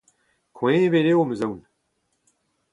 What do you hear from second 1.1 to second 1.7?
eo ‘m eus aon.